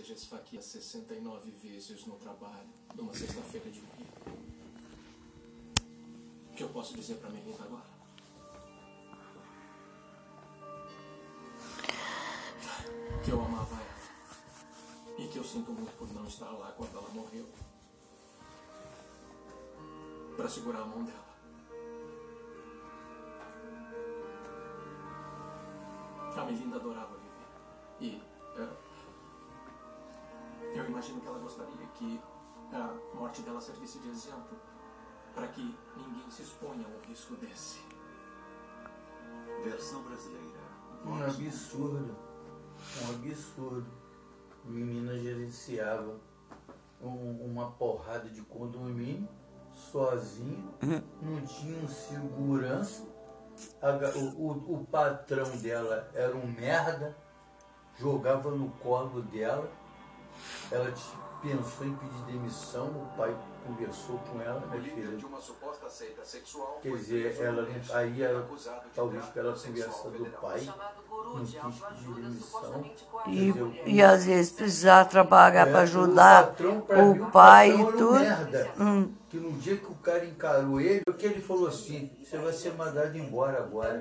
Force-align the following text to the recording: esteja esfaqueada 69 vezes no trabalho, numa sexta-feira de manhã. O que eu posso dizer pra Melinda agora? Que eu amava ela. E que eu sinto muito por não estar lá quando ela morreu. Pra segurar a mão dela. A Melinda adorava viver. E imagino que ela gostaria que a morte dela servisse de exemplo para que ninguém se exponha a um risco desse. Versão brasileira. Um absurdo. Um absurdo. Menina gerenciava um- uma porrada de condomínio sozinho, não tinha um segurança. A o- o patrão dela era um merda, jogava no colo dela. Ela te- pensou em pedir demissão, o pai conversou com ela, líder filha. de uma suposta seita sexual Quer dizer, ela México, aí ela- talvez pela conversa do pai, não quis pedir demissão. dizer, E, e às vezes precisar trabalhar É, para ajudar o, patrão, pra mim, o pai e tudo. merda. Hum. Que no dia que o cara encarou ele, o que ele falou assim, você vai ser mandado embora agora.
esteja 0.00 0.14
esfaqueada 0.14 0.64
69 0.64 1.50
vezes 1.62 2.06
no 2.06 2.16
trabalho, 2.16 2.68
numa 2.94 3.14
sexta-feira 3.14 3.70
de 3.70 3.80
manhã. 3.80 4.06
O 6.50 6.54
que 6.54 6.62
eu 6.62 6.68
posso 6.70 6.94
dizer 6.94 7.16
pra 7.16 7.28
Melinda 7.28 7.62
agora? 7.62 7.90
Que 13.22 13.30
eu 13.30 13.40
amava 13.44 13.74
ela. 13.74 15.18
E 15.18 15.28
que 15.28 15.36
eu 15.36 15.44
sinto 15.44 15.70
muito 15.70 15.94
por 15.98 16.10
não 16.14 16.26
estar 16.26 16.50
lá 16.50 16.72
quando 16.72 16.96
ela 16.96 17.08
morreu. 17.10 17.46
Pra 20.34 20.48
segurar 20.48 20.80
a 20.80 20.86
mão 20.86 21.04
dela. 21.04 21.30
A 26.36 26.44
Melinda 26.46 26.76
adorava 26.76 27.18
viver. 27.18 27.44
E 28.00 28.22
imagino 31.00 31.20
que 31.22 31.26
ela 31.28 31.38
gostaria 31.38 31.86
que 31.94 32.20
a 32.74 32.94
morte 33.16 33.40
dela 33.40 33.58
servisse 33.58 33.98
de 34.00 34.10
exemplo 34.10 34.58
para 35.34 35.48
que 35.48 35.74
ninguém 35.96 36.30
se 36.30 36.42
exponha 36.42 36.84
a 36.86 36.90
um 36.90 37.08
risco 37.08 37.34
desse. 37.36 37.80
Versão 39.64 40.02
brasileira. 40.02 40.60
Um 41.06 41.24
absurdo. 41.24 42.14
Um 43.00 43.14
absurdo. 43.14 43.86
Menina 44.66 45.18
gerenciava 45.18 46.20
um- 47.00 47.46
uma 47.50 47.70
porrada 47.70 48.28
de 48.28 48.42
condomínio 48.42 49.26
sozinho, 49.72 50.74
não 51.22 51.40
tinha 51.46 51.82
um 51.82 51.88
segurança. 51.88 53.06
A 53.80 54.18
o- 54.18 54.74
o 54.80 54.86
patrão 54.86 55.50
dela 55.58 56.10
era 56.12 56.36
um 56.36 56.46
merda, 56.46 57.16
jogava 57.96 58.50
no 58.50 58.68
colo 58.72 59.22
dela. 59.22 59.70
Ela 60.72 60.90
te- 60.92 61.18
pensou 61.42 61.86
em 61.86 61.94
pedir 61.94 62.22
demissão, 62.26 62.86
o 62.88 63.06
pai 63.16 63.34
conversou 63.66 64.18
com 64.30 64.40
ela, 64.42 64.62
líder 64.74 64.90
filha. 64.94 65.16
de 65.16 65.24
uma 65.24 65.40
suposta 65.40 65.88
seita 65.88 66.22
sexual 66.24 66.78
Quer 66.82 66.92
dizer, 66.96 67.40
ela 67.40 67.62
México, 67.62 67.96
aí 67.96 68.22
ela- 68.22 68.46
talvez 68.94 69.24
pela 69.26 69.52
conversa 69.54 70.10
do 70.10 70.26
pai, 70.40 70.68
não 71.10 71.44
quis 71.44 71.80
pedir 71.80 72.14
demissão. 72.14 72.82
dizer, 73.26 73.80
E, 73.86 73.92
e 73.96 74.02
às 74.02 74.24
vezes 74.26 74.52
precisar 74.52 75.04
trabalhar 75.06 75.66
É, 75.66 75.70
para 75.72 75.80
ajudar 75.80 76.42
o, 76.42 76.46
patrão, 76.48 76.80
pra 76.82 77.02
mim, 77.02 77.20
o 77.20 77.30
pai 77.30 77.70
e 77.80 77.84
tudo. 77.92 78.12
merda. 78.20 78.70
Hum. 78.78 79.12
Que 79.30 79.36
no 79.38 79.52
dia 79.52 79.76
que 79.76 79.86
o 79.86 79.94
cara 79.94 80.24
encarou 80.26 80.80
ele, 80.80 81.02
o 81.08 81.12
que 81.12 81.24
ele 81.24 81.40
falou 81.40 81.68
assim, 81.68 82.10
você 82.22 82.36
vai 82.36 82.52
ser 82.52 82.74
mandado 82.74 83.16
embora 83.16 83.58
agora. 83.58 83.98